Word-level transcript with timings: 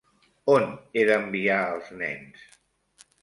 On 0.53 0.63
he 0.95 1.03
d'enviar 1.09 1.59
els 1.75 1.93
nens? 2.01 2.47